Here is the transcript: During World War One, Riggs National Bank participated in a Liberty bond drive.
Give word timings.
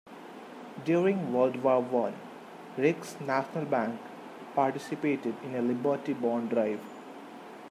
During 0.83 1.31
World 1.31 1.57
War 1.57 1.79
One, 1.79 2.15
Riggs 2.75 3.17
National 3.21 3.65
Bank 3.65 4.01
participated 4.55 5.35
in 5.43 5.53
a 5.53 5.61
Liberty 5.61 6.13
bond 6.13 6.49
drive. 6.49 6.81